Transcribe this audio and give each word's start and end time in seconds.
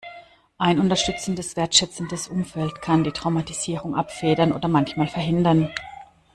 Ein 0.57 0.79
unterstützendes, 0.79 1.55
wertschätzendes 1.55 2.27
Umfeld 2.27 2.81
kann 2.81 3.03
die 3.03 3.11
Traumatisierung 3.11 3.93
abfedern 3.93 4.51
oder 4.51 4.67
manchmal 4.67 5.07
verhindern. 5.07 5.69